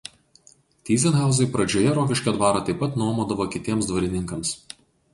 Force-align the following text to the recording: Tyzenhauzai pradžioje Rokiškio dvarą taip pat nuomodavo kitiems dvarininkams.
Tyzenhauzai 0.89 1.47
pradžioje 1.57 1.93
Rokiškio 1.99 2.35
dvarą 2.39 2.65
taip 2.71 2.83
pat 2.83 3.01
nuomodavo 3.05 3.49
kitiems 3.57 3.93
dvarininkams. 3.95 4.61